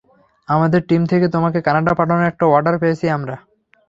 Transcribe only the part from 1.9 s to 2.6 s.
পাঠানোর একটা